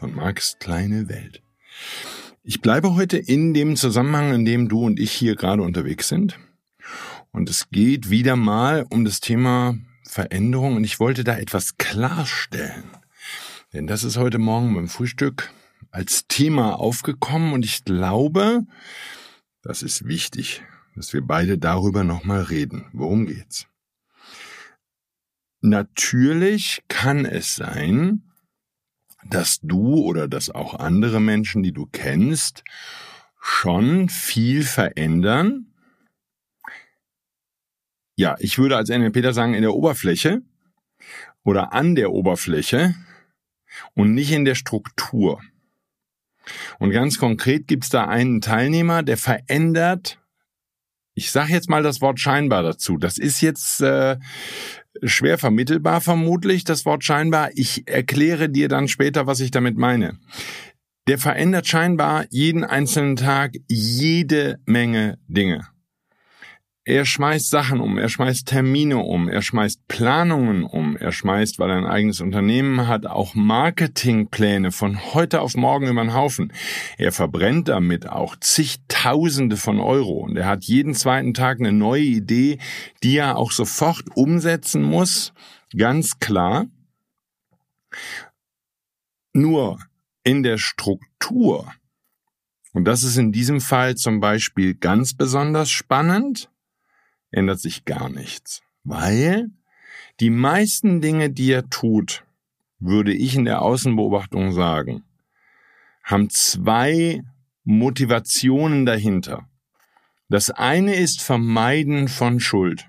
[0.00, 1.42] von Marks kleine Welt.
[2.42, 6.38] Ich bleibe heute in dem Zusammenhang, in dem du und ich hier gerade unterwegs sind.
[7.32, 9.76] Und es geht wieder mal um das Thema
[10.08, 12.84] Veränderung und ich wollte da etwas klarstellen.
[13.74, 15.52] Denn das ist heute Morgen beim Frühstück
[15.90, 18.62] als Thema aufgekommen und ich glaube,
[19.60, 20.62] das ist wichtig,
[20.96, 22.86] dass wir beide darüber nochmal reden.
[22.94, 23.66] Worum geht's?
[25.60, 28.29] Natürlich kann es sein,
[29.24, 32.64] dass du oder dass auch andere Menschen, die du kennst,
[33.40, 35.66] schon viel verändern.
[38.16, 40.42] Ja, ich würde als NLPler sagen, in der Oberfläche
[41.42, 42.94] oder an der Oberfläche
[43.94, 45.40] und nicht in der Struktur.
[46.78, 50.19] Und ganz konkret gibt es da einen Teilnehmer, der verändert,
[51.14, 52.96] ich sage jetzt mal das Wort scheinbar dazu.
[52.96, 54.16] Das ist jetzt äh,
[55.02, 57.50] schwer vermittelbar vermutlich, das Wort scheinbar.
[57.54, 60.18] Ich erkläre dir dann später, was ich damit meine.
[61.08, 65.66] Der verändert scheinbar jeden einzelnen Tag jede Menge Dinge.
[66.90, 71.70] Er schmeißt Sachen um, er schmeißt Termine um, er schmeißt Planungen um, er schmeißt, weil
[71.70, 76.52] er ein eigenes Unternehmen hat, auch Marketingpläne von heute auf morgen über den Haufen.
[76.98, 82.02] Er verbrennt damit auch zigtausende von Euro und er hat jeden zweiten Tag eine neue
[82.02, 82.58] Idee,
[83.04, 85.32] die er auch sofort umsetzen muss,
[85.76, 86.66] ganz klar.
[89.32, 89.78] Nur
[90.24, 91.72] in der Struktur,
[92.72, 96.50] und das ist in diesem Fall zum Beispiel ganz besonders spannend,
[97.30, 98.62] ändert sich gar nichts.
[98.84, 99.50] Weil
[100.20, 102.24] die meisten Dinge, die er tut,
[102.78, 105.04] würde ich in der Außenbeobachtung sagen,
[106.02, 107.22] haben zwei
[107.64, 109.48] Motivationen dahinter.
[110.28, 112.88] Das eine ist Vermeiden von Schuld.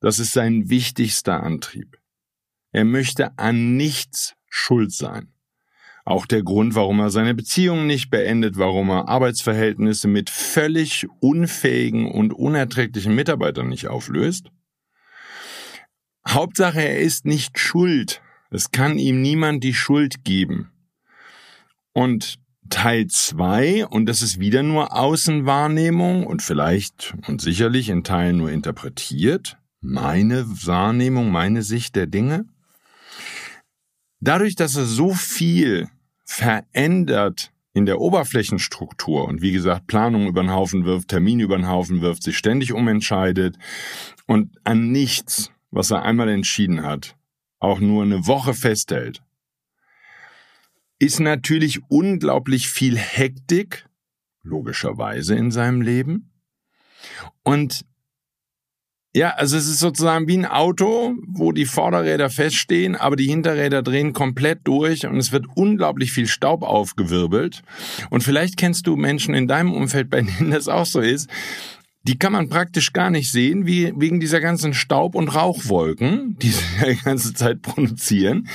[0.00, 1.98] Das ist sein wichtigster Antrieb.
[2.72, 5.32] Er möchte an nichts schuld sein.
[6.06, 12.12] Auch der Grund, warum er seine Beziehung nicht beendet, warum er Arbeitsverhältnisse mit völlig unfähigen
[12.12, 14.52] und unerträglichen Mitarbeitern nicht auflöst.
[16.26, 18.22] Hauptsache, er ist nicht schuld.
[18.50, 20.70] Es kann ihm niemand die Schuld geben.
[21.92, 22.38] Und
[22.70, 28.52] Teil zwei und das ist wieder nur Außenwahrnehmung und vielleicht und sicherlich in Teilen nur
[28.52, 32.44] interpretiert, meine Wahrnehmung, meine Sicht der Dinge.
[34.20, 35.88] Dadurch, dass er so viel
[36.26, 41.68] verändert in der Oberflächenstruktur und wie gesagt Planung über den Haufen wirft, Termine über den
[41.68, 43.56] Haufen wirft, sich ständig umentscheidet
[44.26, 47.16] und an nichts, was er einmal entschieden hat,
[47.58, 49.22] auch nur eine Woche festhält,
[50.98, 53.86] ist natürlich unglaublich viel Hektik,
[54.42, 56.32] logischerweise in seinem Leben.
[57.42, 57.84] Und
[59.16, 63.82] ja, also es ist sozusagen wie ein Auto, wo die Vorderräder feststehen, aber die Hinterräder
[63.82, 67.62] drehen komplett durch und es wird unglaublich viel Staub aufgewirbelt.
[68.10, 71.30] Und vielleicht kennst du Menschen in deinem Umfeld, bei denen das auch so ist.
[72.02, 76.50] Die kann man praktisch gar nicht sehen, wie, wegen dieser ganzen Staub- und Rauchwolken, die
[76.50, 78.48] sie die ganze Zeit produzieren.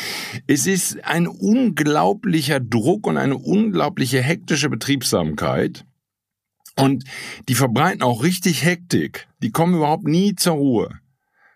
[0.46, 5.86] Es ist ein unglaublicher Druck und eine unglaubliche hektische Betriebsamkeit.
[6.76, 7.04] Und
[7.50, 9.28] die verbreiten auch richtig Hektik.
[9.42, 11.02] Die kommen überhaupt nie zur Ruhe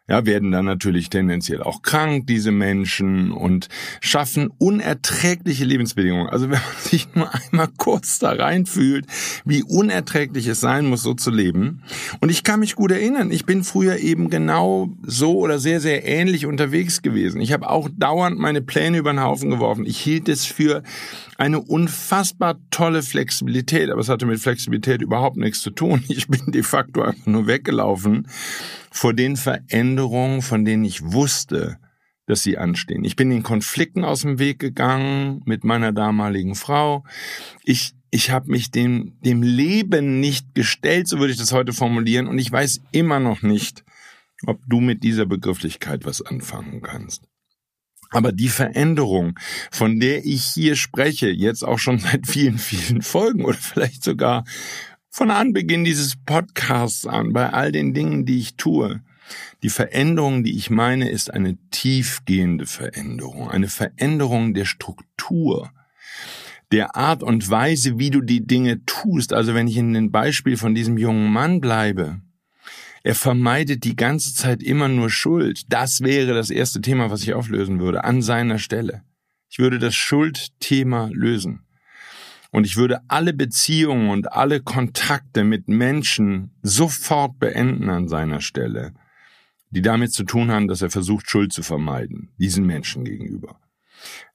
[0.08, 3.70] ja, werden dann natürlich tendenziell auch krank, diese Menschen, und
[4.02, 6.30] schaffen unerträgliche Lebensbedingungen.
[6.30, 9.08] Also wenn man sich nur einmal kurz da reinfühlt,
[9.46, 11.82] wie unerträglich es sein muss, so zu leben.
[12.20, 16.06] Und ich kann mich gut erinnern, ich bin früher eben genau so oder sehr, sehr
[16.06, 17.42] ähnlich unterwegs gewesen.
[17.42, 19.86] Ich habe auch dauernd meine Pläne über den Haufen geworfen.
[19.88, 20.84] Ich hielt es für
[21.38, 26.04] eine unfassbar tolle Flexibilität, aber es hatte mit Flexibilität überhaupt nichts zu tun.
[26.08, 28.28] Ich bin de facto einfach nur weggelaufen
[28.96, 31.78] vor den Veränderungen, von denen ich wusste,
[32.28, 33.04] dass sie anstehen.
[33.04, 37.04] Ich bin den Konflikten aus dem Weg gegangen mit meiner damaligen Frau.
[37.64, 42.28] Ich ich habe mich dem, dem Leben nicht gestellt, so würde ich das heute formulieren,
[42.28, 43.84] und ich weiß immer noch nicht,
[44.46, 47.28] ob du mit dieser Begrifflichkeit was anfangen kannst.
[48.12, 49.38] Aber die Veränderung,
[49.70, 54.46] von der ich hier spreche, jetzt auch schon seit vielen, vielen Folgen oder vielleicht sogar
[55.16, 59.00] von Anbeginn dieses Podcasts an, bei all den Dingen, die ich tue,
[59.64, 65.72] die Veränderung, die ich meine, ist eine tiefgehende Veränderung, eine Veränderung der Struktur,
[66.74, 69.32] der Art und Weise, wie du die Dinge tust.
[69.32, 72.20] Also wenn ich in dem Beispiel von diesem jungen Mann bleibe,
[73.02, 75.62] er vermeidet die ganze Zeit immer nur Schuld.
[75.70, 79.04] Das wäre das erste Thema, was ich auflösen würde, an seiner Stelle.
[79.50, 81.65] Ich würde das Schuldthema lösen.
[82.56, 88.94] Und ich würde alle Beziehungen und alle Kontakte mit Menschen sofort beenden an seiner Stelle,
[89.72, 93.60] die damit zu tun haben, dass er versucht, Schuld zu vermeiden, diesen Menschen gegenüber.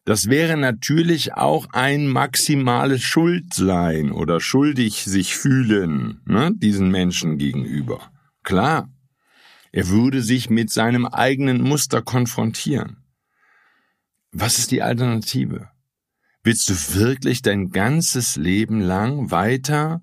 [0.04, 8.12] Das wäre natürlich auch ein maximales Schuldsein oder schuldig sich fühlen, ne, diesen Menschen gegenüber.
[8.42, 8.92] Klar,
[9.72, 12.98] er würde sich mit seinem eigenen Muster konfrontieren.
[14.30, 15.70] Was ist die Alternative?
[16.42, 20.02] Willst du wirklich dein ganzes Leben lang weiter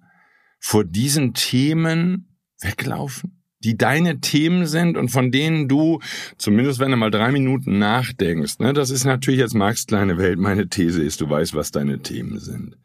[0.59, 5.99] vor diesen Themen weglaufen, die deine Themen sind und von denen du,
[6.37, 10.37] zumindest wenn du mal drei Minuten nachdenkst, ne, das ist natürlich jetzt Marx kleine Welt,
[10.37, 12.77] meine These ist, du weißt, was deine Themen sind.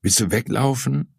[0.00, 1.14] Willst du weglaufen?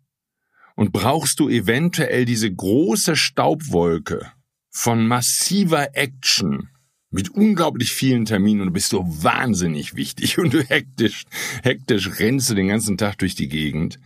[0.76, 4.32] Und brauchst du eventuell diese große Staubwolke
[4.72, 6.70] von massiver Action
[7.14, 11.24] mit unglaublich vielen Terminen und du bist so wahnsinnig wichtig und du hektisch,
[11.62, 14.00] hektisch rennst du den ganzen Tag durch die Gegend.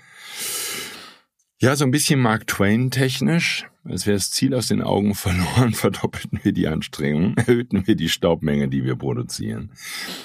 [1.59, 3.65] Ja, so ein bisschen Mark Twain technisch.
[3.83, 8.09] Als wäre das Ziel aus den Augen verloren, verdoppelten wir die Anstrengung, erhöhten wir die
[8.09, 9.71] Staubmenge, die wir produzieren.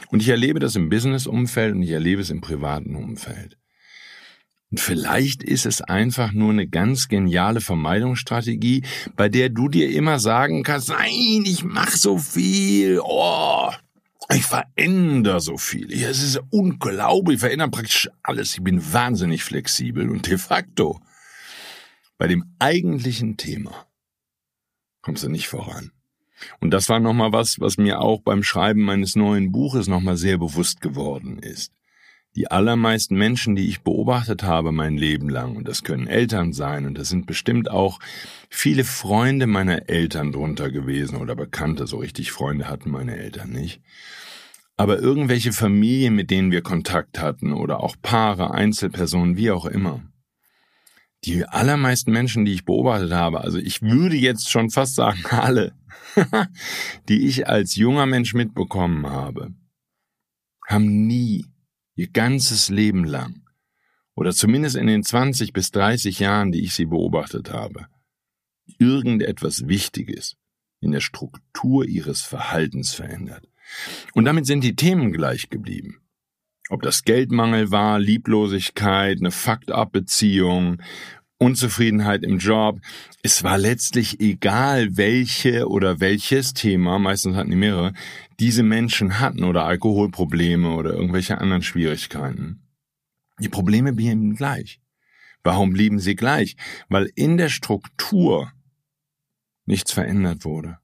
[0.09, 3.57] Und ich erlebe das im Business-Umfeld und ich erlebe es im privaten Umfeld.
[4.73, 8.83] Und vielleicht ist es einfach nur eine ganz geniale Vermeidungsstrategie,
[9.17, 13.71] bei der du dir immer sagen kannst, nein, ich mache so viel, oh,
[14.33, 15.93] ich verändere so viel.
[15.93, 18.55] Es ist unglaublich, ich verändere praktisch alles.
[18.55, 20.99] Ich bin wahnsinnig flexibel und de facto
[22.17, 23.87] bei dem eigentlichen Thema
[25.03, 25.93] kommst du nicht voran.
[26.61, 30.39] Und das war nochmal was, was mir auch beim Schreiben meines neuen Buches nochmal sehr
[30.39, 31.73] bewusst geworden ist.
[32.35, 36.87] Die allermeisten Menschen, die ich beobachtet habe mein Leben lang, und das können Eltern sein,
[36.87, 37.99] und das sind bestimmt auch
[38.49, 43.83] viele Freunde meiner Eltern drunter gewesen oder Bekannte, so richtig Freunde hatten meine Eltern nicht.
[44.79, 50.03] Aber irgendwelche Familien, mit denen wir Kontakt hatten, oder auch Paare, Einzelpersonen, wie auch immer.
[51.25, 55.75] Die allermeisten Menschen, die ich beobachtet habe, also ich würde jetzt schon fast sagen, alle,
[57.11, 59.53] die ich als junger Mensch mitbekommen habe,
[60.67, 61.52] haben nie
[61.95, 63.43] ihr ganzes Leben lang,
[64.15, 67.87] oder zumindest in den 20 bis 30 Jahren, die ich sie beobachtet habe,
[68.79, 70.37] irgendetwas Wichtiges
[70.81, 73.49] in der Struktur ihres Verhaltens verändert.
[74.15, 76.01] Und damit sind die Themen gleich geblieben.
[76.69, 80.83] Ob das Geldmangel war, Lieblosigkeit, eine Fakt-Up-Beziehung,
[81.39, 82.81] Unzufriedenheit im Job.
[83.23, 87.95] Es war letztlich egal, welche oder welches Thema, meistens hatten die mehrere,
[88.43, 92.67] diese Menschen hatten oder Alkoholprobleme oder irgendwelche anderen Schwierigkeiten.
[93.39, 94.81] Die Probleme blieben gleich.
[95.45, 96.57] Warum blieben sie gleich?
[96.89, 98.51] Weil in der Struktur
[99.65, 100.79] nichts verändert wurde.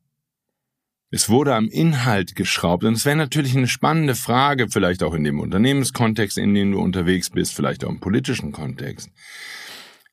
[1.10, 5.24] Es wurde am Inhalt geschraubt und es wäre natürlich eine spannende Frage, vielleicht auch in
[5.24, 9.10] dem Unternehmenskontext, in dem du unterwegs bist, vielleicht auch im politischen Kontext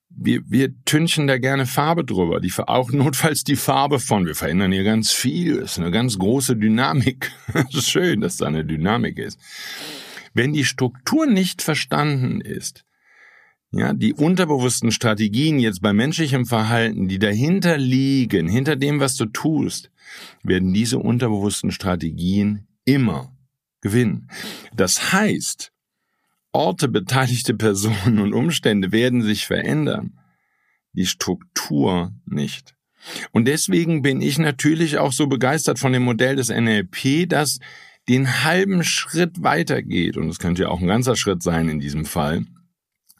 [0.09, 4.25] wir, wir tünchen da gerne Farbe drüber, die auch notfalls die Farbe von.
[4.25, 5.59] Wir verändern hier ganz viel.
[5.59, 7.31] Das ist eine ganz große Dynamik.
[7.53, 9.39] Es ist schön, dass da eine Dynamik ist.
[10.33, 12.85] Wenn die Struktur nicht verstanden ist,
[13.71, 19.25] ja, die unterbewussten Strategien jetzt bei menschlichem Verhalten, die dahinter liegen, hinter dem, was du
[19.25, 19.91] tust,
[20.43, 23.35] werden diese unterbewussten Strategien immer
[23.81, 24.29] gewinnen.
[24.74, 25.74] Das heißt,
[26.55, 30.17] Orte, beteiligte Personen und Umstände werden sich verändern.
[30.93, 32.75] Die Struktur nicht.
[33.31, 37.59] Und deswegen bin ich natürlich auch so begeistert von dem Modell des NLP, das
[38.07, 42.05] den halben Schritt weitergeht, und es könnte ja auch ein ganzer Schritt sein in diesem
[42.05, 42.45] Fall,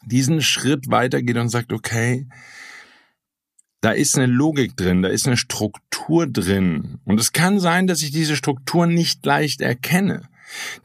[0.04, 2.26] diesen Schritt weitergeht und sagt, okay,
[3.80, 6.98] da ist eine Logik drin, da ist eine Struktur drin.
[7.04, 10.28] Und es kann sein, dass ich diese Struktur nicht leicht erkenne.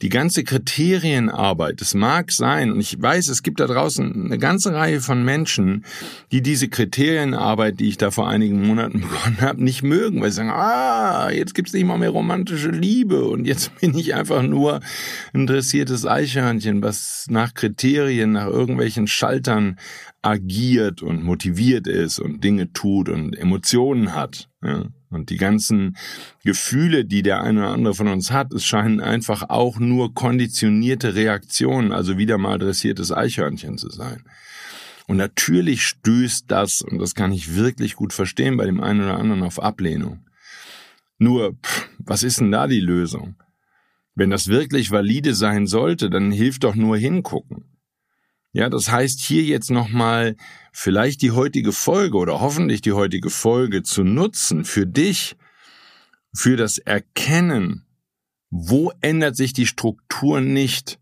[0.01, 4.73] Die ganze Kriterienarbeit, es mag sein, und ich weiß, es gibt da draußen eine ganze
[4.73, 5.85] Reihe von Menschen,
[6.31, 10.37] die diese Kriterienarbeit, die ich da vor einigen Monaten begonnen habe, nicht mögen, weil sie
[10.37, 14.79] sagen, ah, jetzt gibt's nicht mal mehr romantische Liebe und jetzt bin ich einfach nur
[15.33, 19.77] ein dressiertes Eichhörnchen, was nach Kriterien, nach irgendwelchen Schaltern
[20.21, 24.49] agiert und motiviert ist und Dinge tut und Emotionen hat.
[24.63, 24.85] Ja.
[25.09, 25.97] Und die ganzen
[26.43, 31.15] Gefühle, die der eine oder andere von uns hat, es scheinen einfach auch nur konditionierte
[31.15, 34.23] Reaktionen, also wieder mal dressiertes Eichhörnchen zu sein.
[35.07, 39.17] Und natürlich stößt das, und das kann ich wirklich gut verstehen, bei dem einen oder
[39.17, 40.25] anderen auf Ablehnung.
[41.17, 43.35] Nur, pff, was ist denn da die Lösung?
[44.15, 47.70] Wenn das wirklich valide sein sollte, dann hilft doch nur hingucken.
[48.53, 50.35] Ja, das heißt hier jetzt nochmal
[50.73, 55.37] vielleicht die heutige Folge oder hoffentlich die heutige Folge zu nutzen für dich,
[56.33, 57.85] für das Erkennen,
[58.49, 60.99] wo ändert sich die Struktur nicht?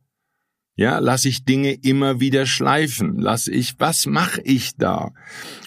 [0.76, 3.20] Ja, lass ich Dinge immer wieder schleifen?
[3.20, 5.12] Lass ich, was mache ich da?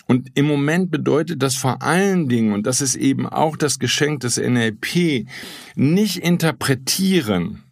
[0.06, 4.20] Und im Moment bedeutet das vor allen Dingen, und das ist eben auch das Geschenk
[4.20, 5.26] des NLP,
[5.74, 7.62] nicht interpretieren,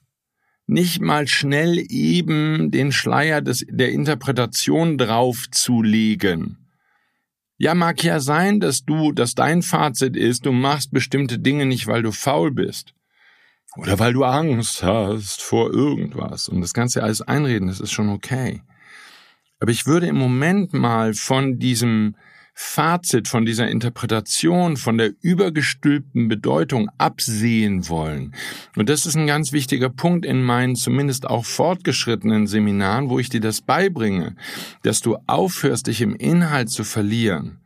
[0.71, 6.57] nicht mal schnell eben den Schleier des, der Interpretation draufzulegen.
[7.59, 11.87] Ja, mag ja sein, dass du, dass dein Fazit ist, du machst bestimmte Dinge nicht,
[11.87, 12.95] weil du faul bist.
[13.77, 16.49] Oder weil du Angst hast vor irgendwas.
[16.49, 18.63] Und das du alles einreden, das ist schon okay.
[19.61, 22.17] Aber ich würde im Moment mal von diesem
[22.63, 28.35] Fazit von dieser Interpretation, von der übergestülpten Bedeutung absehen wollen.
[28.77, 33.31] Und das ist ein ganz wichtiger Punkt in meinen zumindest auch fortgeschrittenen Seminaren, wo ich
[33.31, 34.37] dir das beibringe,
[34.83, 37.61] dass du aufhörst, dich im Inhalt zu verlieren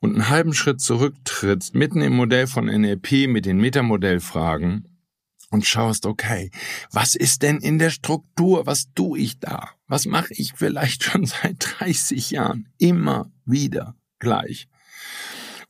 [0.00, 4.88] und einen halben Schritt zurücktrittst, mitten im Modell von NLP mit den Metamodellfragen
[5.50, 6.50] und schaust, okay,
[6.90, 8.66] was ist denn in der Struktur?
[8.66, 9.68] Was tue ich da?
[9.86, 12.68] Was mache ich vielleicht schon seit 30 Jahren?
[12.78, 14.68] Immer wieder gleich.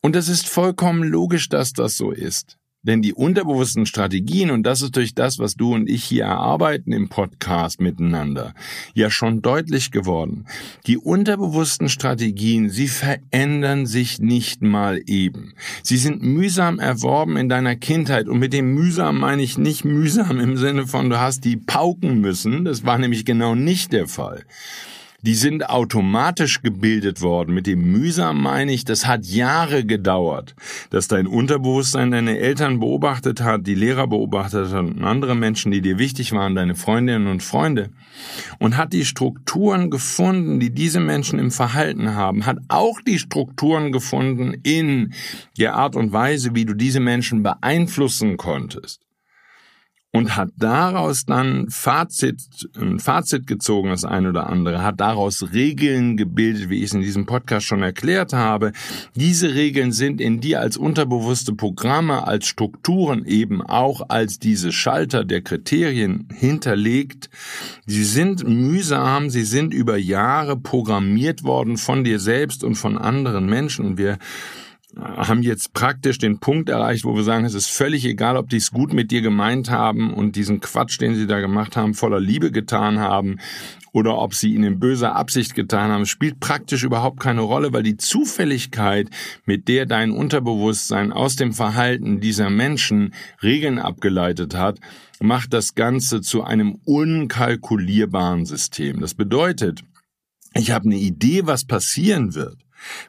[0.03, 2.57] Und es ist vollkommen logisch, dass das so ist.
[2.83, 6.93] Denn die unterbewussten Strategien, und das ist durch das, was du und ich hier erarbeiten
[6.93, 8.55] im Podcast miteinander,
[8.95, 10.47] ja schon deutlich geworden.
[10.87, 15.53] Die unterbewussten Strategien, sie verändern sich nicht mal eben.
[15.83, 18.29] Sie sind mühsam erworben in deiner Kindheit.
[18.29, 22.23] Und mit dem mühsam meine ich nicht mühsam im Sinne von, du hast die pauken
[22.23, 22.65] müssen.
[22.65, 24.47] Das war nämlich genau nicht der Fall
[25.23, 27.55] die sind automatisch gebildet worden.
[27.55, 30.55] Mit dem mühsam meine ich, das hat Jahre gedauert,
[30.91, 35.81] dass dein Unterbewusstsein deine Eltern beobachtet hat, die Lehrer beobachtet hat und andere Menschen, die
[35.81, 37.91] dir wichtig waren, deine Freundinnen und Freunde,
[38.59, 43.93] und hat die Strukturen gefunden, die diese Menschen im Verhalten haben, hat auch die Strukturen
[43.93, 45.13] gefunden in
[45.59, 49.01] der Art und Weise, wie du diese Menschen beeinflussen konntest
[50.13, 56.17] und hat daraus dann Fazit, ein Fazit gezogen, das eine oder andere, hat daraus Regeln
[56.17, 58.73] gebildet, wie ich es in diesem Podcast schon erklärt habe.
[59.15, 65.25] Diese Regeln sind in dir als unterbewusste Programme, als Strukturen eben auch als diese Schalter
[65.25, 67.31] der Kriterien hinterlegt.
[67.87, 73.47] Sie sind mühsam, sie sind über Jahre programmiert worden von dir selbst und von anderen
[73.47, 74.19] Menschen und wir
[74.97, 78.57] haben jetzt praktisch den Punkt erreicht, wo wir sagen, es ist völlig egal, ob die
[78.57, 82.21] es gut mit dir gemeint haben und diesen Quatsch, den sie da gemacht haben, voller
[82.21, 83.39] Liebe getan haben
[83.93, 87.83] oder ob sie ihn in böser Absicht getan haben, spielt praktisch überhaupt keine Rolle, weil
[87.83, 89.09] die Zufälligkeit,
[89.45, 94.79] mit der dein Unterbewusstsein aus dem Verhalten dieser Menschen Regeln abgeleitet hat,
[95.21, 99.01] macht das Ganze zu einem unkalkulierbaren System.
[99.01, 99.83] Das bedeutet,
[100.55, 102.59] ich habe eine Idee, was passieren wird.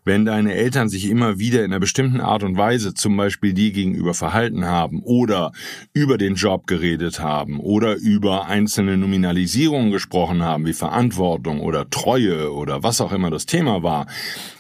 [0.04, 3.72] Wenn deine Eltern sich immer wieder in einer bestimmten Art und Weise zum Beispiel dir
[3.72, 5.52] gegenüber verhalten haben oder
[5.94, 12.54] über den Job geredet haben oder über einzelne Nominalisierungen gesprochen haben, wie Verantwortung oder Treue
[12.54, 14.08] oder was auch immer das Thema war,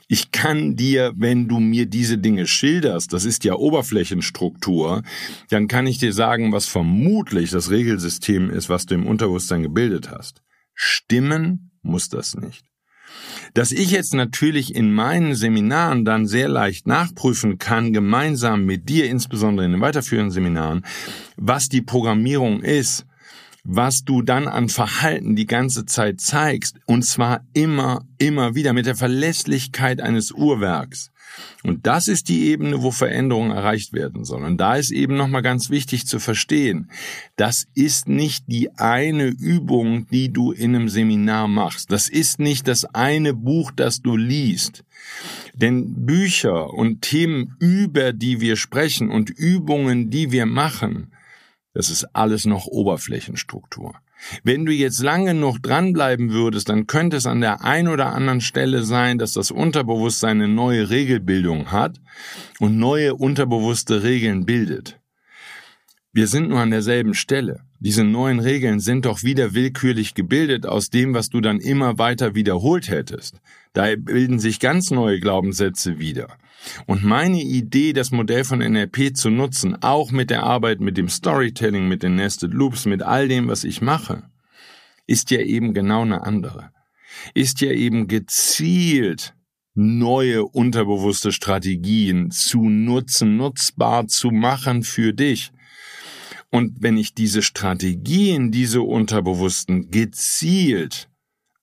[0.07, 5.03] ich kann dir, wenn du mir diese Dinge schilderst, das ist ja Oberflächenstruktur,
[5.49, 10.11] dann kann ich dir sagen, was vermutlich das Regelsystem ist, was du im Unterbewusstsein gebildet
[10.11, 10.41] hast.
[10.73, 12.70] Stimmen muss das nicht.
[13.53, 19.09] Dass ich jetzt natürlich in meinen Seminaren dann sehr leicht nachprüfen kann, gemeinsam mit dir,
[19.09, 20.85] insbesondere in den weiterführenden Seminaren,
[21.35, 23.05] was die Programmierung ist,
[23.63, 28.85] was du dann an Verhalten die ganze Zeit zeigst, und zwar immer, immer wieder mit
[28.85, 31.10] der Verlässlichkeit eines Uhrwerks.
[31.63, 34.45] Und das ist die Ebene, wo Veränderungen erreicht werden sollen.
[34.45, 36.89] Und da ist eben nochmal ganz wichtig zu verstehen,
[37.35, 41.91] das ist nicht die eine Übung, die du in einem Seminar machst.
[41.91, 44.83] Das ist nicht das eine Buch, das du liest.
[45.53, 51.10] Denn Bücher und Themen, über die wir sprechen und Übungen, die wir machen,
[51.73, 53.95] Das ist alles noch Oberflächenstruktur.
[54.43, 58.41] Wenn du jetzt lange noch dranbleiben würdest, dann könnte es an der einen oder anderen
[58.41, 61.99] Stelle sein, dass das Unterbewusstsein eine neue Regelbildung hat
[62.59, 64.99] und neue unterbewusste Regeln bildet.
[66.13, 67.61] Wir sind nur an derselben Stelle.
[67.79, 72.35] Diese neuen Regeln sind doch wieder willkürlich gebildet aus dem, was du dann immer weiter
[72.35, 73.39] wiederholt hättest.
[73.71, 76.37] Da bilden sich ganz neue Glaubenssätze wieder.
[76.85, 81.09] Und meine Idee, das Modell von NLP zu nutzen, auch mit der Arbeit mit dem
[81.09, 84.23] Storytelling, mit den Nested Loops, mit all dem, was ich mache,
[85.07, 86.71] ist ja eben genau eine andere.
[87.33, 89.33] Ist ja eben gezielt
[89.73, 95.51] neue unterbewusste Strategien zu nutzen, nutzbar zu machen für dich.
[96.49, 101.09] Und wenn ich diese Strategien, diese unterbewussten gezielt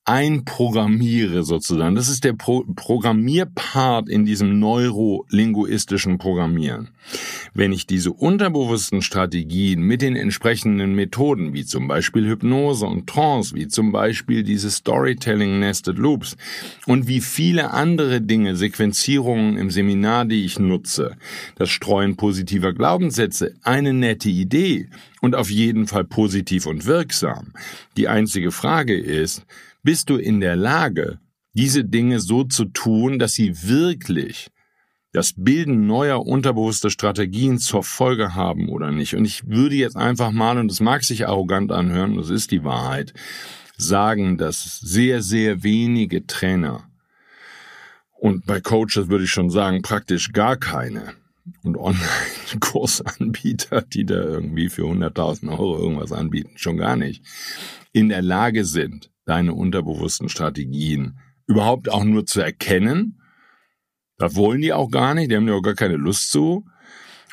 [0.09, 1.95] einprogrammiere sozusagen.
[1.95, 6.88] Das ist der Pro Programmierpart in diesem neurolinguistischen Programmieren.
[7.53, 13.55] Wenn ich diese unterbewussten Strategien mit den entsprechenden Methoden, wie zum Beispiel Hypnose und Trance,
[13.55, 16.38] wie zum Beispiel diese Storytelling Nested Loops
[16.87, 21.17] und wie viele andere Dinge, Sequenzierungen im Seminar, die ich nutze,
[21.57, 24.88] das Streuen positiver Glaubenssätze, eine nette Idee
[25.21, 27.53] und auf jeden Fall positiv und wirksam.
[27.99, 29.45] Die einzige Frage ist,
[29.82, 31.18] bist du in der Lage,
[31.52, 34.49] diese Dinge so zu tun, dass sie wirklich
[35.12, 39.14] das Bilden neuer unterbewusster Strategien zur Folge haben oder nicht.
[39.14, 42.62] Und ich würde jetzt einfach mal, und das mag sich arrogant anhören, das ist die
[42.62, 43.14] Wahrheit,
[43.76, 46.88] sagen, dass sehr, sehr wenige Trainer
[48.18, 51.14] und bei Coaches würde ich schon sagen, praktisch gar keine
[51.62, 57.25] und Online-Kursanbieter, die da irgendwie für 100.000 Euro irgendwas anbieten, schon gar nicht,
[57.92, 63.20] in der Lage sind, deine unterbewussten Strategien überhaupt auch nur zu erkennen.
[64.16, 66.64] Das wollen die auch gar nicht, die haben ja auch gar keine Lust zu.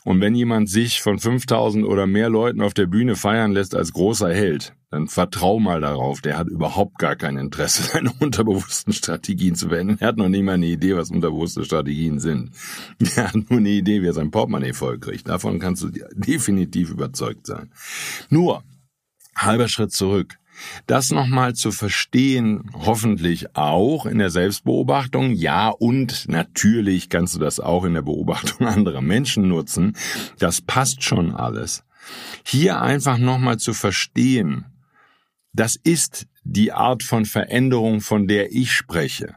[0.04, 3.92] Und wenn jemand sich von 5000 oder mehr Leuten auf der Bühne feiern lässt als
[3.92, 9.56] großer Held, dann vertrau mal darauf, der hat überhaupt gar kein Interesse, seine unterbewussten Strategien
[9.56, 9.98] zu verändern.
[10.00, 12.52] Er hat noch nicht mal eine Idee, was unterbewusste Strategien sind.
[13.16, 15.28] Er hat nur eine Idee, wie er sein Portemonnaie vollkriegt.
[15.28, 17.72] Davon kannst du definitiv überzeugt sein.
[18.30, 18.64] Nur,
[19.36, 20.38] halber Schritt zurück.
[20.88, 27.60] Das nochmal zu verstehen, hoffentlich auch in der Selbstbeobachtung, ja, und natürlich kannst du das
[27.60, 29.96] auch in der Beobachtung anderer Menschen nutzen.
[30.40, 31.84] Das passt schon alles.
[32.44, 34.66] Hier einfach nochmal zu verstehen,
[35.54, 39.36] das ist die Art von Veränderung, von der ich spreche.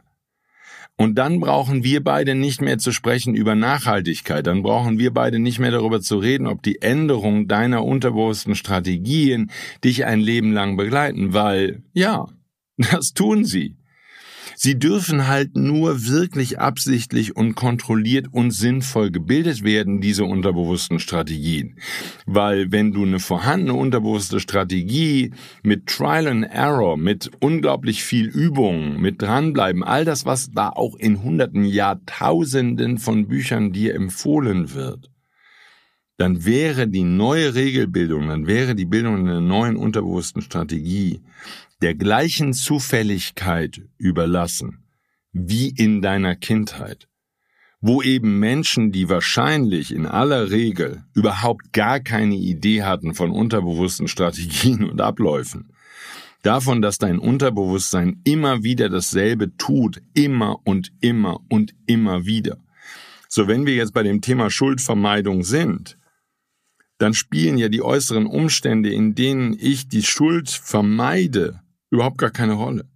[0.99, 4.45] Und dann brauchen wir beide nicht mehr zu sprechen über Nachhaltigkeit.
[4.45, 9.49] Dann brauchen wir beide nicht mehr darüber zu reden, ob die Änderung deiner unterbewussten Strategien
[9.81, 12.27] dich ein Leben lang begleiten, weil ja,
[12.77, 13.78] das tun sie.
[14.61, 21.79] Sie dürfen halt nur wirklich absichtlich und kontrolliert und sinnvoll gebildet werden, diese unterbewussten Strategien.
[22.25, 25.31] Weil wenn du eine vorhandene unterbewusste Strategie
[25.63, 30.97] mit Trial and Error, mit unglaublich viel Übung, mit dranbleiben, all das, was da auch
[30.97, 35.09] in hunderten, Jahrtausenden von Büchern dir empfohlen wird,
[36.17, 41.21] dann wäre die neue Regelbildung, dann wäre die Bildung einer neuen unterbewussten Strategie
[41.81, 44.83] der gleichen Zufälligkeit überlassen
[45.31, 47.07] wie in deiner Kindheit,
[47.79, 54.07] wo eben Menschen, die wahrscheinlich in aller Regel überhaupt gar keine Idee hatten von unterbewussten
[54.07, 55.71] Strategien und Abläufen,
[56.41, 62.57] davon, dass dein Unterbewusstsein immer wieder dasselbe tut, immer und immer und immer wieder.
[63.29, 65.97] So, wenn wir jetzt bei dem Thema Schuldvermeidung sind,
[66.97, 72.53] dann spielen ja die äußeren Umstände, in denen ich die Schuld vermeide, überhaupt gar keine
[72.53, 72.87] Rolle.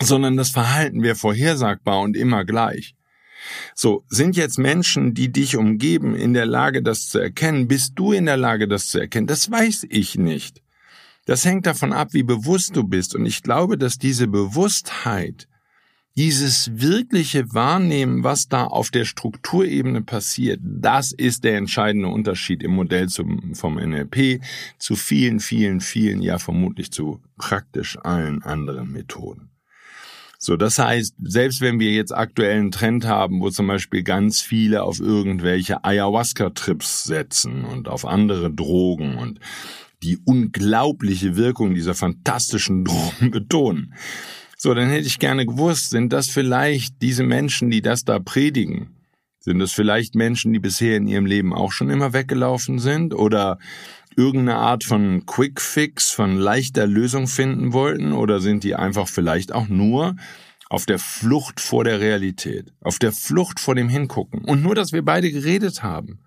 [0.00, 2.94] Sondern das Verhalten wäre vorhersagbar und immer gleich.
[3.74, 7.68] So, sind jetzt Menschen, die dich umgeben, in der Lage, das zu erkennen?
[7.68, 9.26] Bist du in der Lage, das zu erkennen?
[9.26, 10.62] Das weiß ich nicht.
[11.26, 13.14] Das hängt davon ab, wie bewusst du bist.
[13.14, 15.48] Und ich glaube, dass diese Bewusstheit
[16.16, 22.72] dieses wirkliche Wahrnehmen, was da auf der Strukturebene passiert, das ist der entscheidende Unterschied im
[22.72, 24.42] Modell zum, vom NLP
[24.78, 29.50] zu vielen, vielen, vielen, ja vermutlich zu praktisch allen anderen Methoden.
[30.42, 34.84] So, das heißt, selbst wenn wir jetzt aktuellen Trend haben, wo zum Beispiel ganz viele
[34.84, 39.38] auf irgendwelche Ayahuasca-Trips setzen und auf andere Drogen und
[40.02, 43.92] die unglaubliche Wirkung dieser fantastischen Drogen betonen,
[44.62, 48.94] so, dann hätte ich gerne gewusst, sind das vielleicht diese Menschen, die das da predigen?
[49.38, 53.58] Sind das vielleicht Menschen, die bisher in ihrem Leben auch schon immer weggelaufen sind oder
[54.16, 58.12] irgendeine Art von Quick Fix, von leichter Lösung finden wollten?
[58.12, 60.16] Oder sind die einfach vielleicht auch nur
[60.68, 64.44] auf der Flucht vor der Realität, auf der Flucht vor dem Hingucken?
[64.44, 66.20] Und nur, dass wir beide geredet haben.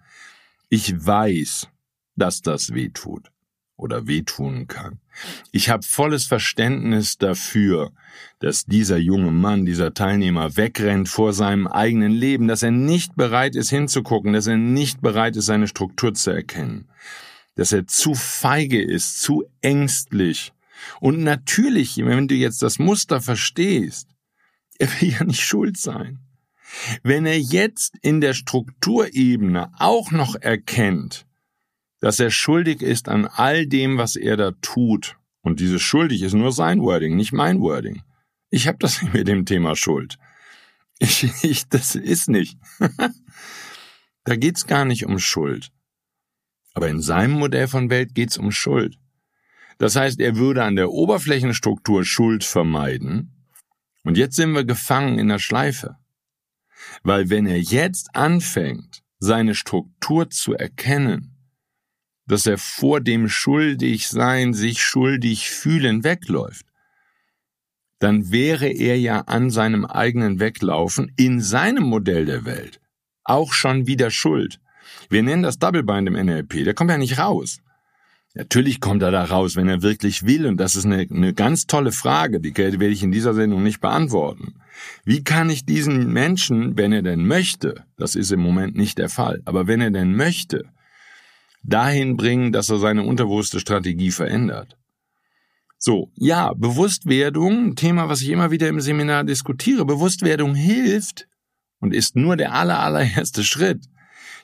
[0.70, 1.68] Ich weiß,
[2.16, 3.33] dass das weh tut
[3.76, 5.00] oder wehtun kann.
[5.52, 7.92] Ich habe volles Verständnis dafür,
[8.40, 13.56] dass dieser junge Mann, dieser Teilnehmer wegrennt vor seinem eigenen Leben, dass er nicht bereit
[13.56, 16.88] ist hinzugucken, dass er nicht bereit ist, seine Struktur zu erkennen,
[17.56, 20.54] dass er zu feige ist, zu ängstlich.
[21.00, 24.08] Und natürlich, wenn du jetzt das Muster verstehst,
[24.80, 26.20] er will ja nicht schuld sein.
[27.04, 31.26] Wenn er jetzt in der Strukturebene auch noch erkennt,
[32.04, 35.16] dass er schuldig ist an all dem, was er da tut.
[35.42, 38.04] Und dieses schuldig ist nur sein Wording, nicht mein Wording.
[38.50, 40.18] Ich habe das nicht mit dem Thema Schuld.
[41.00, 42.58] Ich, ich, das ist nicht.
[44.26, 45.72] da geht's gar nicht um Schuld.
[46.74, 49.00] Aber in seinem Modell von Welt geht's um Schuld.
[49.78, 53.48] Das heißt, er würde an der Oberflächenstruktur Schuld vermeiden.
[54.04, 55.96] Und jetzt sind wir gefangen in der Schleife.
[57.02, 61.33] Weil wenn er jetzt anfängt, seine Struktur zu erkennen,
[62.26, 66.66] dass er vor dem Schuldigsein, sich schuldig fühlen wegläuft,
[68.00, 72.80] dann wäre er ja an seinem eigenen Weglaufen in seinem Modell der Welt
[73.24, 74.60] auch schon wieder schuld.
[75.10, 77.60] Wir nennen das Double Bind im NLP, der kommt ja nicht raus.
[78.36, 81.68] Natürlich kommt er da raus, wenn er wirklich will, und das ist eine, eine ganz
[81.68, 84.56] tolle Frage, die werde ich in dieser Sendung nicht beantworten.
[85.06, 89.10] Wie kann ich diesen Menschen, wenn er denn möchte, das ist im Moment nicht der
[89.10, 90.66] Fall, aber wenn er denn möchte,
[91.64, 94.78] dahin bringen, dass er seine unterbewusste Strategie verändert.
[95.78, 101.28] So, ja, Bewusstwerdung, Thema, was ich immer wieder im Seminar diskutiere, Bewusstwerdung hilft
[101.80, 103.86] und ist nur der aller, allererste Schritt.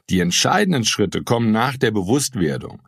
[0.10, 2.82] Die entscheidenden Schritte kommen nach der Bewusstwerdung.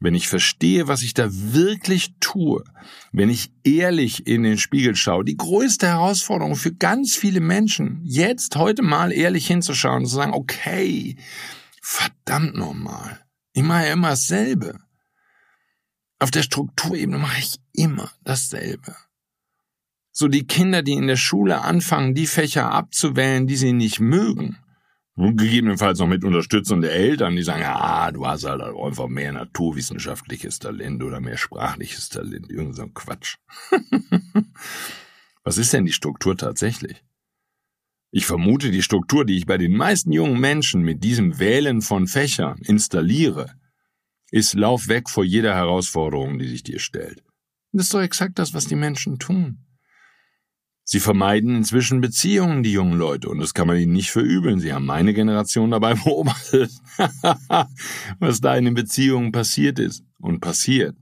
[0.00, 2.64] Wenn ich verstehe, was ich da wirklich tue,
[3.12, 8.56] wenn ich ehrlich in den Spiegel schaue, die größte Herausforderung für ganz viele Menschen, jetzt
[8.56, 11.16] heute mal ehrlich hinzuschauen und zu sagen, okay,
[11.80, 13.21] verdammt nochmal,
[13.52, 14.78] ich mache ja immer dasselbe.
[16.18, 18.94] Auf der Strukturebene mache ich immer dasselbe.
[20.12, 24.58] So die Kinder, die in der Schule anfangen, die Fächer abzuwählen, die sie nicht mögen,
[25.14, 29.32] und gegebenenfalls noch mit Unterstützung der Eltern, die sagen, ja, du hast halt einfach mehr
[29.32, 32.50] naturwissenschaftliches Talent oder mehr sprachliches Talent.
[32.50, 33.36] Irgend so ein Quatsch.
[35.44, 37.04] Was ist denn die Struktur tatsächlich?
[38.14, 42.06] Ich vermute, die Struktur, die ich bei den meisten jungen Menschen mit diesem Wählen von
[42.06, 43.54] Fächern installiere,
[44.30, 47.24] ist Lauf weg vor jeder Herausforderung, die sich dir stellt.
[47.72, 49.64] Das ist doch exakt das, was die Menschen tun.
[50.84, 54.60] Sie vermeiden inzwischen Beziehungen, die jungen Leute, und das kann man ihnen nicht verübeln.
[54.60, 56.70] Sie haben meine Generation dabei beobachtet,
[58.18, 60.96] was da in den Beziehungen passiert ist und passiert.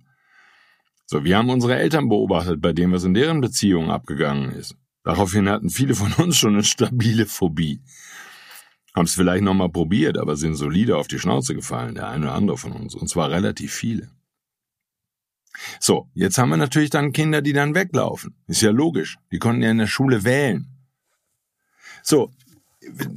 [1.07, 4.77] So, wir haben unsere Eltern beobachtet, bei dem, was in deren Beziehungen abgegangen ist.
[5.03, 7.81] Daraufhin hatten viele von uns schon eine stabile Phobie.
[8.95, 12.35] Haben es vielleicht nochmal probiert, aber sind solide auf die Schnauze gefallen, der eine oder
[12.35, 14.11] andere von uns, und zwar relativ viele.
[15.79, 18.35] So, jetzt haben wir natürlich dann Kinder, die dann weglaufen.
[18.47, 19.19] Ist ja logisch.
[19.33, 20.69] Die konnten ja in der Schule wählen.
[22.03, 22.33] So,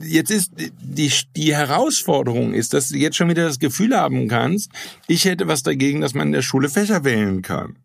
[0.02, 4.72] jetzt ist die, die Herausforderung ist, dass du jetzt schon wieder das Gefühl haben kannst,
[5.08, 7.78] ich hätte was dagegen, dass man in der Schule Fächer wählen kann.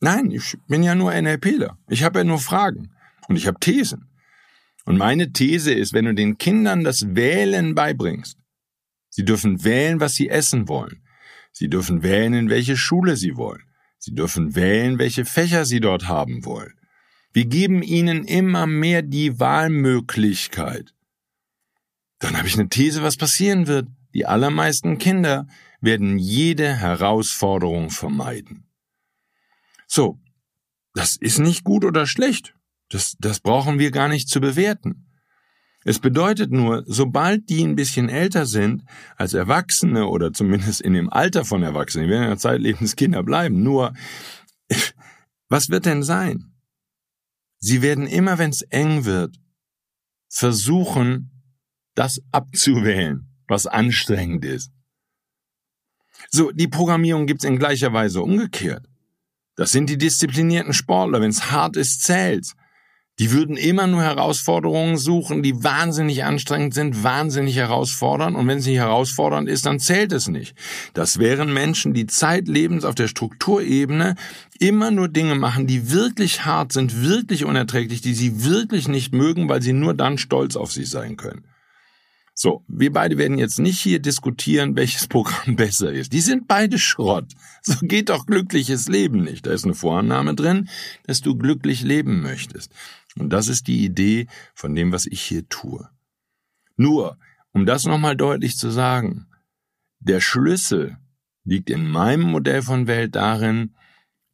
[0.00, 1.78] Nein, ich bin ja nur NLPler.
[1.88, 2.90] Ich habe ja nur Fragen.
[3.28, 4.08] Und ich habe Thesen.
[4.84, 8.36] Und meine These ist, wenn du den Kindern das Wählen beibringst,
[9.10, 11.02] sie dürfen wählen, was sie essen wollen.
[11.52, 13.62] Sie dürfen wählen, in welche Schule sie wollen.
[13.98, 16.74] Sie dürfen wählen, welche Fächer sie dort haben wollen.
[17.32, 20.94] Wir geben ihnen immer mehr die Wahlmöglichkeit.
[22.18, 23.88] Dann habe ich eine These, was passieren wird.
[24.14, 25.46] Die allermeisten Kinder
[25.80, 28.66] werden jede Herausforderung vermeiden.
[29.86, 30.20] So,
[30.94, 32.54] das ist nicht gut oder schlecht.
[32.92, 35.06] Das, das brauchen wir gar nicht zu bewerten.
[35.82, 38.84] Es bedeutet nur, sobald die ein bisschen älter sind,
[39.16, 43.62] als Erwachsene oder zumindest in dem Alter von Erwachsenen, die werden ja zeitlebens Kinder bleiben,
[43.62, 43.94] nur,
[45.48, 46.52] was wird denn sein?
[47.58, 49.40] Sie werden immer, wenn es eng wird,
[50.28, 51.30] versuchen,
[51.94, 54.70] das abzuwählen, was anstrengend ist.
[56.30, 58.86] So, die Programmierung gibt's in gleicher Weise umgekehrt.
[59.56, 62.54] Das sind die disziplinierten Sportler, wenn's hart ist, zählt's.
[63.18, 68.36] Die würden immer nur Herausforderungen suchen, die wahnsinnig anstrengend sind, wahnsinnig herausfordernd.
[68.36, 70.56] Und wenn sie herausfordernd ist, dann zählt es nicht.
[70.94, 74.16] Das wären Menschen, die zeitlebens auf der Strukturebene
[74.58, 79.48] immer nur Dinge machen, die wirklich hart sind, wirklich unerträglich, die sie wirklich nicht mögen,
[79.48, 81.44] weil sie nur dann stolz auf sich sein können.
[82.34, 86.12] So, wir beide werden jetzt nicht hier diskutieren, welches Programm besser ist.
[86.12, 87.26] Die sind beide Schrott.
[87.62, 89.46] So geht doch glückliches Leben nicht.
[89.46, 90.68] Da ist eine Vorannahme drin,
[91.04, 92.72] dass du glücklich leben möchtest.
[93.18, 95.88] Und das ist die Idee von dem, was ich hier tue.
[96.76, 97.18] Nur,
[97.52, 99.26] um das nochmal deutlich zu sagen,
[100.00, 100.96] der Schlüssel
[101.44, 103.74] liegt in meinem Modell von Welt darin,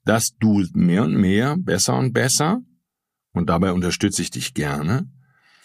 [0.04, 2.62] dass du mehr und mehr, besser und besser,
[3.32, 5.08] und dabei unterstütze ich dich gerne,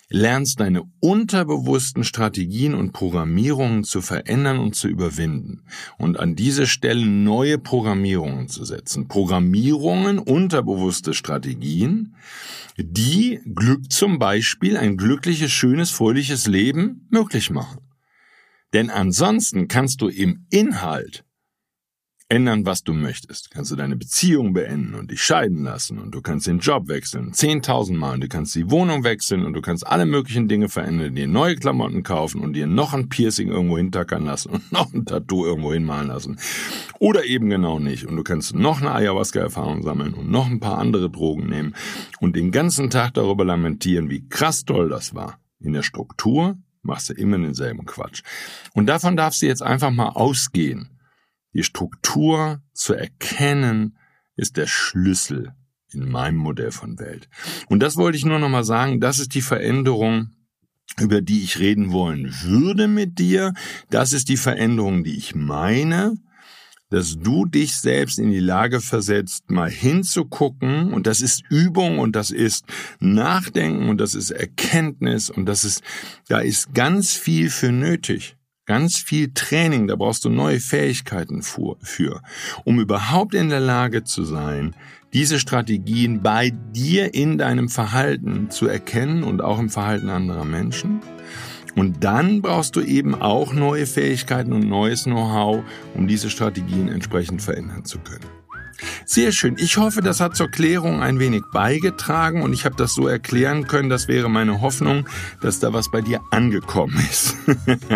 [0.10, 5.64] lernst deine unterbewussten Strategien und Programmierungen zu verändern und zu überwinden
[5.98, 9.08] und an diese Stelle neue Programmierungen zu setzen.
[9.08, 12.16] Programmierungen, unterbewusste Strategien,
[12.78, 17.82] die Glück zum Beispiel, ein glückliches, schönes, fröhliches Leben möglich machen.
[18.74, 21.24] Denn ansonsten kannst du im Inhalt
[22.34, 23.52] ändern, was du möchtest.
[23.52, 27.32] Kannst du deine Beziehung beenden und dich scheiden lassen und du kannst den Job wechseln,
[27.32, 31.14] zehntausend Mal und du kannst die Wohnung wechseln und du kannst alle möglichen Dinge verändern,
[31.14, 35.06] dir neue Klamotten kaufen und dir noch ein Piercing irgendwo hintackern lassen und noch ein
[35.06, 36.40] Tattoo irgendwo hinmalen lassen.
[36.98, 38.08] Oder eben genau nicht.
[38.08, 41.76] Und du kannst noch eine Ayahuasca-Erfahrung sammeln und noch ein paar andere Drogen nehmen
[42.20, 45.38] und den ganzen Tag darüber lamentieren, wie krass toll das war.
[45.60, 48.24] In der Struktur machst du immer denselben Quatsch.
[48.74, 50.93] Und davon darfst du jetzt einfach mal ausgehen.
[51.54, 53.98] Die Struktur zu erkennen
[54.36, 55.54] ist der Schlüssel
[55.92, 57.30] in meinem Modell von Welt.
[57.68, 60.32] Und das wollte ich nur noch mal sagen, das ist die Veränderung,
[61.00, 63.54] über die ich reden wollen würde mit dir.
[63.90, 66.16] Das ist die Veränderung, die ich meine,
[66.90, 70.94] dass du dich selbst in die Lage versetzt, mal hinzugucken.
[70.94, 72.66] Und das ist Übung und das ist
[73.00, 75.82] Nachdenken und das ist Erkenntnis und das ist,
[76.28, 78.36] da ist ganz viel für nötig.
[78.66, 82.22] Ganz viel Training, da brauchst du neue Fähigkeiten für,
[82.64, 84.74] um überhaupt in der Lage zu sein,
[85.12, 91.02] diese Strategien bei dir in deinem Verhalten zu erkennen und auch im Verhalten anderer Menschen.
[91.76, 97.42] Und dann brauchst du eben auch neue Fähigkeiten und neues Know-how, um diese Strategien entsprechend
[97.42, 98.43] verändern zu können.
[99.06, 99.56] Sehr schön.
[99.58, 103.68] Ich hoffe, das hat zur Klärung ein wenig beigetragen und ich habe das so erklären
[103.68, 103.90] können.
[103.90, 105.08] Das wäre meine Hoffnung,
[105.42, 107.36] dass da was bei dir angekommen ist.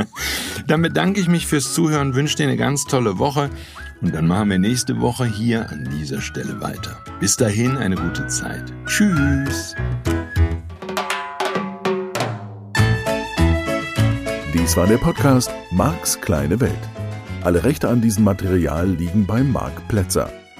[0.67, 3.49] dann bedanke ich mich fürs Zuhören, wünsche dir eine ganz tolle Woche
[4.01, 6.97] und dann machen wir nächste Woche hier an dieser Stelle weiter.
[7.19, 8.73] Bis dahin eine gute Zeit.
[8.85, 9.75] Tschüss.
[14.53, 16.73] Dies war der Podcast Marks kleine Welt.
[17.43, 20.29] Alle Rechte an diesem Material liegen bei Marc Plätzer.